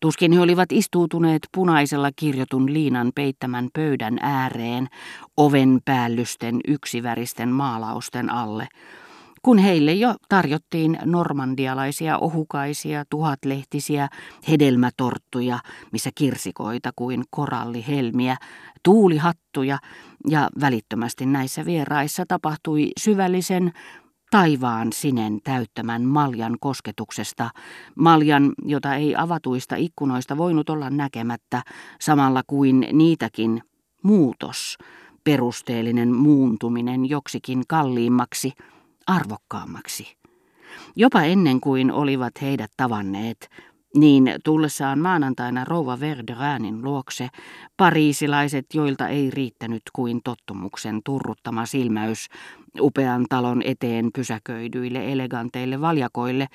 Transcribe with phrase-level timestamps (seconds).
[0.00, 4.86] Tuskin he olivat istuutuneet punaisella kirjotun liinan peittämän pöydän ääreen
[5.36, 8.68] oven päällysten yksiväristen maalausten alle,
[9.42, 14.08] kun heille jo tarjottiin normandialaisia ohukaisia, tuhatlehtisiä,
[14.48, 15.58] hedelmätorttuja,
[15.92, 18.36] missä kirsikoita kuin korallihelmiä,
[18.82, 19.78] tuulihattuja
[20.28, 23.72] ja välittömästi näissä vieraissa tapahtui syvällisen
[24.30, 27.50] taivaan sinen täyttämän maljan kosketuksesta,
[27.94, 31.62] maljan, jota ei avatuista ikkunoista voinut olla näkemättä,
[32.00, 33.62] samalla kuin niitäkin
[34.02, 34.78] muutos,
[35.24, 38.52] perusteellinen muuntuminen joksikin kalliimmaksi,
[39.06, 40.16] arvokkaammaksi.
[40.96, 43.48] Jopa ennen kuin olivat heidät tavanneet,
[43.94, 47.28] niin tullessaan maanantaina rouva Verderanin luokse,
[47.76, 52.26] pariisilaiset, joilta ei riittänyt kuin tottumuksen turruttama silmäys
[52.80, 56.46] upean talon eteen pysäköidyille eleganteille valjakoille,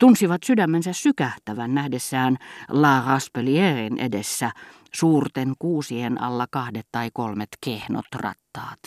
[0.00, 2.36] tunsivat sydämensä sykähtävän nähdessään
[2.68, 4.50] La Raspelierin edessä
[4.94, 8.80] suurten kuusien alla kahdet tai kolmet kehnot rattaat.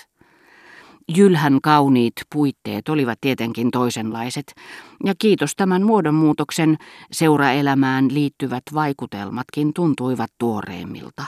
[1.15, 4.55] Jylhän kauniit puitteet olivat tietenkin toisenlaiset,
[5.05, 6.77] ja kiitos tämän muodonmuutoksen
[7.11, 11.23] seuraelämään liittyvät vaikutelmatkin tuntuivat tuoreemmilta.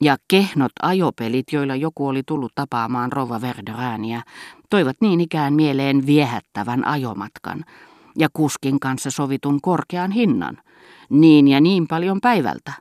[0.00, 4.22] Ja kehnot ajopelit, joilla joku oli tullut tapaamaan Rova Verderääniä,
[4.70, 7.64] toivat niin ikään mieleen viehättävän ajomatkan
[8.18, 10.58] ja kuskin kanssa sovitun korkean hinnan,
[11.10, 12.72] niin ja niin paljon päivältä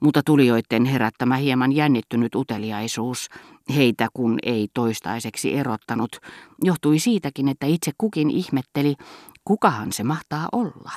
[0.00, 3.28] mutta tulijoiden herättämä hieman jännittynyt uteliaisuus,
[3.74, 6.16] heitä kun ei toistaiseksi erottanut,
[6.62, 8.94] johtui siitäkin, että itse kukin ihmetteli,
[9.44, 10.90] kukahan se mahtaa olla.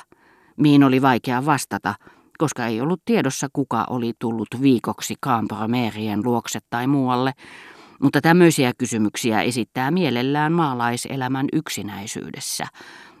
[0.56, 1.94] Miin oli vaikea vastata,
[2.38, 7.32] koska ei ollut tiedossa kuka oli tullut viikoksi Cambramerien luokse tai muualle,
[8.02, 12.66] mutta tämmöisiä kysymyksiä esittää mielellään maalaiselämän yksinäisyydessä,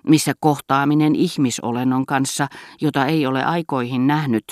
[0.08, 2.46] missä kohtaaminen ihmisolennon kanssa,
[2.80, 4.44] jota ei ole aikoihin nähnyt,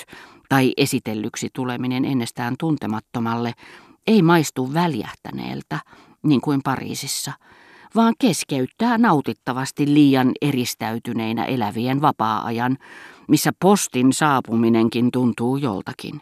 [0.49, 3.53] tai esitellyksi tuleminen ennestään tuntemattomalle
[4.07, 5.79] ei maistu väljähtäneeltä,
[6.23, 7.31] niin kuin Pariisissa,
[7.95, 12.77] vaan keskeyttää nautittavasti liian eristäytyneinä elävien vapaa-ajan,
[13.27, 16.21] missä postin saapuminenkin tuntuu joltakin.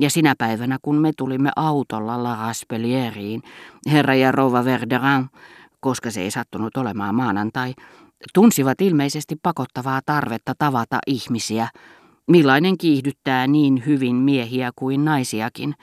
[0.00, 3.42] Ja sinä päivänä, kun me tulimme autolla La Raspelieriin,
[3.92, 5.26] herra ja rouva Verderin,
[5.80, 7.74] koska se ei sattunut olemaan maanantai,
[8.34, 11.68] tunsivat ilmeisesti pakottavaa tarvetta tavata ihmisiä,
[12.26, 15.74] millainen kiihdyttää niin hyvin miehiä kuin naisiakin,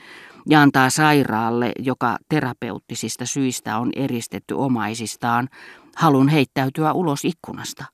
[0.49, 5.49] ja antaa sairaalle, joka terapeuttisista syistä on eristetty omaisistaan,
[5.95, 7.85] halun heittäytyä ulos ikkunasta.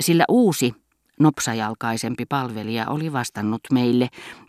[0.00, 0.74] Sillä uusi,
[1.20, 4.08] nopsajalkaisempi palvelija oli vastannut meille,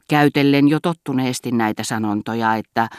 [0.10, 2.90] käytellen jo tottuneesti näitä sanontoja, että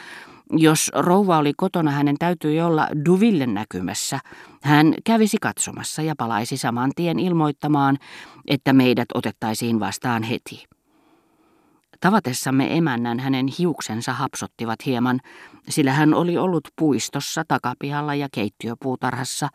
[0.51, 4.19] jos rouva oli kotona, hänen täytyi olla Duville näkymässä.
[4.61, 7.97] Hän kävisi katsomassa ja palaisi saman tien ilmoittamaan,
[8.47, 10.72] että meidät otettaisiin vastaan heti.
[12.03, 15.19] Tavatessamme emännän hänen hiuksensa hapsottivat hieman,
[15.69, 19.49] sillä hän oli ollut puistossa, takapihalla ja keittiöpuutarhassa,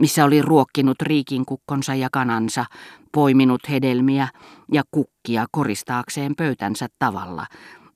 [0.00, 2.64] missä oli ruokkinut riikinkukkonsa ja kanansa,
[3.12, 4.28] poiminut hedelmiä
[4.72, 7.46] ja kukkia koristaakseen pöytänsä tavalla,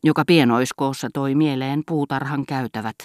[0.04, 2.96] joka pienoiskoossa toi mieleen puutarhan käytävät,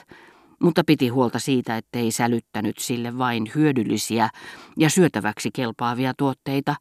[0.64, 4.30] mutta piti huolta siitä, ettei sälyttänyt sille vain hyödyllisiä
[4.78, 6.75] ja syötäväksi kelpaavia tuotteita,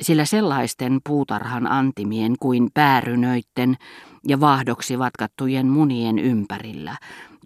[0.00, 3.76] sillä sellaisten puutarhan antimien kuin päärynöitten
[4.28, 6.96] ja vaahdoksi vatkattujen munien ympärillä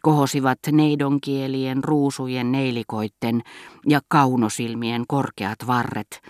[0.03, 3.43] kohosivat neidonkielien, ruusujen neilikoitten
[3.87, 6.21] ja kaunosilmien korkeat varret,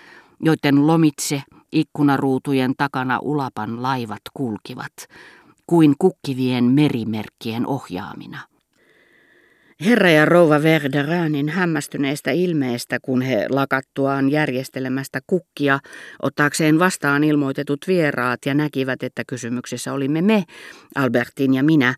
[0.41, 1.43] joiden lomitse
[1.73, 4.93] ikkunaruutujen takana ulapan laivat kulkivat,
[5.67, 8.54] kuin kukkivien merimerkkien ohjaamina.
[9.81, 15.79] Herra ja rouva Verderäänin hämmästyneestä ilmeestä, kun he lakattuaan järjestelemästä kukkia,
[16.23, 20.45] ottaakseen vastaan ilmoitetut vieraat ja näkivät, että kysymyksessä olimme me,
[20.95, 21.95] Albertin ja minä,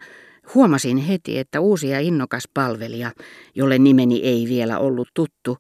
[0.54, 3.12] huomasin heti, että uusi ja innokas palvelija,
[3.54, 5.56] jolle nimeni ei vielä ollut tuttu,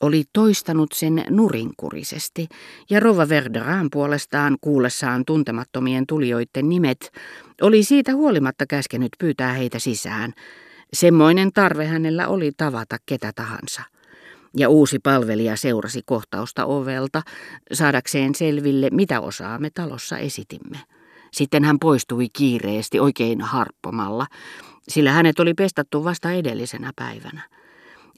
[0.00, 2.46] oli toistanut sen nurinkurisesti,
[2.90, 7.10] ja Rova Verderan puolestaan kuullessaan tuntemattomien tulijoiden nimet,
[7.62, 10.32] oli siitä huolimatta käskenyt pyytää heitä sisään.
[10.92, 13.82] Semmoinen tarve hänellä oli tavata ketä tahansa.
[14.56, 17.22] Ja uusi palvelija seurasi kohtausta ovelta,
[17.72, 20.78] saadakseen selville, mitä osaa me talossa esitimme.
[21.32, 24.26] Sitten hän poistui kiireesti oikein harppomalla,
[24.88, 27.42] sillä hänet oli pestattu vasta edellisenä päivänä.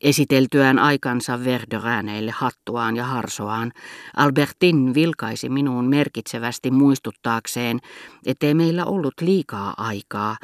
[0.03, 3.73] Esiteltyään aikansa Verderääneille hattuaan ja harsoaan,
[4.17, 7.79] Albertin vilkaisi minuun merkitsevästi muistuttaakseen,
[8.27, 10.37] ettei meillä ollut liikaa aikaa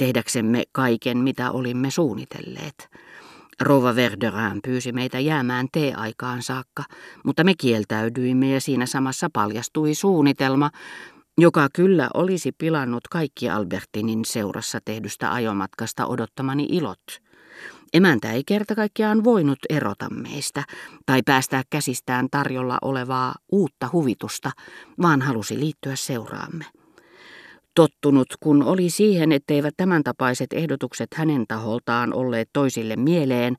[0.00, 2.88] tehdäksemme kaiken, mitä olimme suunnitelleet.
[3.60, 6.84] Rova Verderin pyysi meitä jäämään tee-aikaan saakka,
[7.24, 10.70] mutta me kieltäydyimme ja siinä samassa paljastui suunnitelma,
[11.38, 17.02] joka kyllä olisi pilannut kaikki Albertinin seurassa tehdystä ajomatkasta odottamani ilot.
[17.92, 20.64] Emäntä ei kerta kaikkiaan voinut erota meistä
[21.06, 24.50] tai päästää käsistään tarjolla olevaa uutta huvitusta,
[25.02, 26.79] vaan halusi liittyä seuraamme.
[27.80, 33.56] Tottunut kun oli siihen, etteivät tämän tapaiset ehdotukset hänen taholtaan olleet toisille mieleen,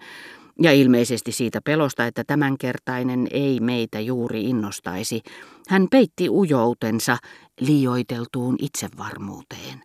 [0.62, 5.21] ja ilmeisesti siitä pelosta, että tämänkertainen ei meitä juuri innostaisi,
[5.69, 7.18] hän peitti ujoutensa
[7.59, 9.81] liioiteltuun itsevarmuuteen.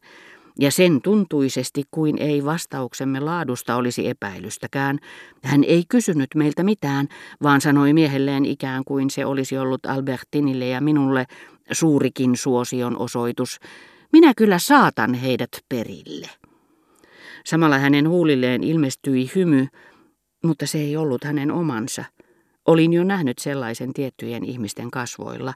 [0.58, 4.98] Ja sen tuntuisesti kuin ei vastauksemme laadusta olisi epäilystäkään.
[5.44, 7.08] Hän ei kysynyt meiltä mitään,
[7.42, 11.24] vaan sanoi miehelleen ikään kuin se olisi ollut Albertinille ja minulle
[11.72, 13.58] suurikin suosion osoitus.
[14.12, 16.28] Minä kyllä saatan heidät perille.
[17.44, 19.66] Samalla hänen huulilleen ilmestyi hymy,
[20.44, 22.04] mutta se ei ollut hänen omansa.
[22.66, 25.54] Olin jo nähnyt sellaisen tiettyjen ihmisten kasvoilla,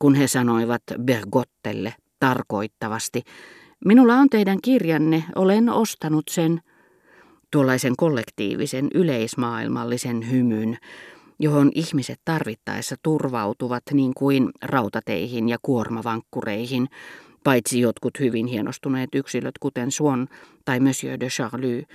[0.00, 3.22] kun he sanoivat Bergottelle tarkoittavasti,
[3.84, 6.60] minulla on teidän kirjanne, olen ostanut sen,
[7.50, 10.78] tuollaisen kollektiivisen yleismaailmallisen hymyn,
[11.38, 16.88] johon ihmiset tarvittaessa turvautuvat niin kuin rautateihin ja kuormavankkureihin,
[17.44, 20.28] paitsi jotkut hyvin hienostuneet yksilöt, kuten Swan
[20.64, 21.86] tai Monsieur de Charlie,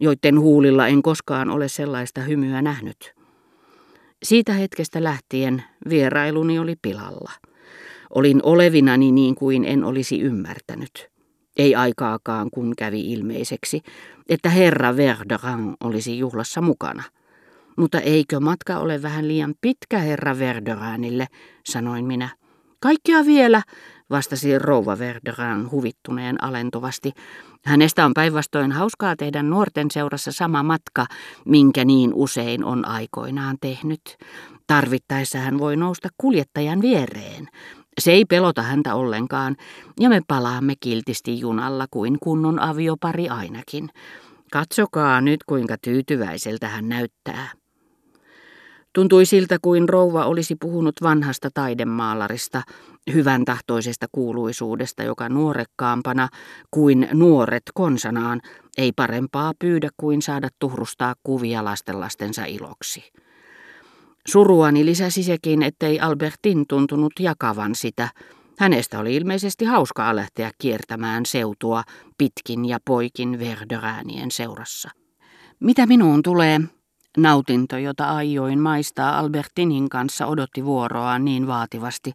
[0.00, 3.12] joiden huulilla en koskaan ole sellaista hymyä nähnyt.
[4.22, 7.32] Siitä hetkestä lähtien vierailuni oli pilalla.
[8.10, 11.10] Olin olevinani niin kuin en olisi ymmärtänyt.
[11.56, 13.82] Ei aikaakaan, kun kävi ilmeiseksi,
[14.28, 17.02] että herra Verderan olisi juhlassa mukana.
[17.76, 21.26] Mutta eikö matka ole vähän liian pitkä herra Verderanille,
[21.66, 22.28] sanoin minä.
[22.80, 23.62] Kaikkea vielä,
[24.10, 27.12] vastasi rouva Verderan huvittuneen alentuvasti.
[27.64, 31.06] Hänestä on päinvastoin hauskaa tehdä nuorten seurassa sama matka,
[31.44, 34.16] minkä niin usein on aikoinaan tehnyt.
[34.66, 37.48] Tarvittaessa hän voi nousta kuljettajan viereen.
[38.00, 39.56] Se ei pelota häntä ollenkaan,
[40.00, 43.88] ja me palaamme kiltisti junalla kuin kunnon aviopari ainakin.
[44.52, 47.48] Katsokaa nyt, kuinka tyytyväiseltä hän näyttää.
[48.92, 52.62] Tuntui siltä, kuin rouva olisi puhunut vanhasta taidemaalarista,
[53.12, 56.28] hyvän tahtoisesta kuuluisuudesta, joka nuorekkaampana
[56.70, 58.40] kuin nuoret konsanaan
[58.78, 63.12] ei parempaa pyydä kuin saada tuhrustaa kuvia lastenlastensa iloksi.
[64.28, 68.08] Suruani lisäsi sekin, ettei Albertin tuntunut jakavan sitä.
[68.58, 71.82] Hänestä oli ilmeisesti hauskaa lähteä kiertämään seutua
[72.18, 74.90] pitkin ja poikin verderäänien seurassa.
[75.60, 76.60] Mitä minuun tulee,
[77.16, 82.12] Nautinto, jota aioin maistaa Albertinin kanssa, odotti vuoroaan niin vaativasti,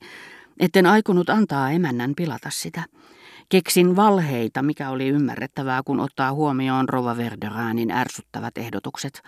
[0.59, 2.83] etten aikonut antaa emännän pilata sitä.
[3.49, 9.21] Keksin valheita, mikä oli ymmärrettävää, kun ottaa huomioon Rova Verderanin ärsyttävät ehdotukset.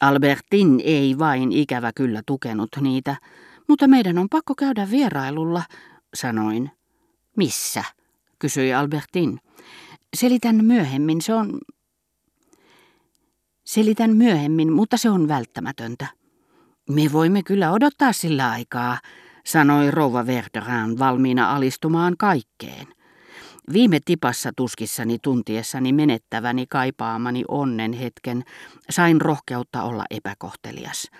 [0.00, 3.16] Albertin ei vain ikävä kyllä tukenut niitä,
[3.68, 5.62] mutta meidän on pakko käydä vierailulla,
[6.14, 6.70] sanoin.
[7.36, 7.84] Missä?
[8.38, 9.40] kysyi Albertin.
[10.16, 11.58] Selitän myöhemmin, se on
[13.68, 16.06] Selitän myöhemmin, mutta se on välttämätöntä.
[16.90, 18.98] Me voimme kyllä odottaa sillä aikaa,
[19.48, 22.86] sanoi rouva Verderan valmiina alistumaan kaikkeen.
[23.72, 28.44] Viime tipassa tuskissani tuntiessani menettäväni kaipaamani onnen hetken
[28.90, 31.10] sain rohkeutta olla epäkohtelias.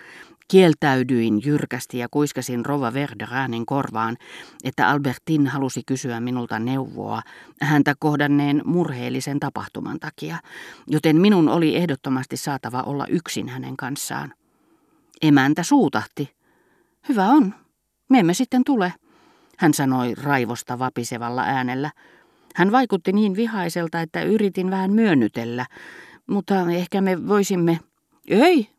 [0.47, 4.17] Kieltäydyin jyrkästi ja kuiskasin Rova Verderanin korvaan,
[4.63, 7.21] että Albertin halusi kysyä minulta neuvoa
[7.61, 10.37] häntä kohdanneen murheellisen tapahtuman takia,
[10.87, 14.33] joten minun oli ehdottomasti saatava olla yksin hänen kanssaan.
[15.21, 16.35] Emäntä suutahti.
[17.09, 17.53] Hyvä on.
[18.09, 18.93] Me emme sitten tule,
[19.57, 21.91] hän sanoi raivosta vapisevalla äänellä.
[22.55, 25.65] Hän vaikutti niin vihaiselta, että yritin vähän myönnytellä,
[26.27, 27.79] mutta ehkä me voisimme...
[28.27, 28.69] Ei,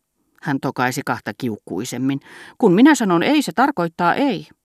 [0.43, 2.21] hän tokaisi kahta kiukkuisemmin.
[2.59, 4.49] Kun minä sanon ei, se tarkoittaa ei.